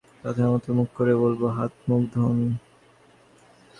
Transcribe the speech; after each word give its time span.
পাথরের 0.21 0.49
মতো 0.49 0.69
মুখ 0.73 0.89
করে 0.95 1.13
বলল, 1.15 1.41
হাত-মুখ 1.57 2.01
ধোন। 2.13 2.37